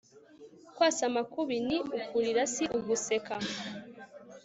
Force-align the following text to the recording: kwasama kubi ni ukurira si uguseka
kwasama 0.75 1.19
kubi 1.33 1.55
ni 1.67 1.77
ukurira 1.97 2.43
si 2.53 2.63
uguseka 2.77 3.35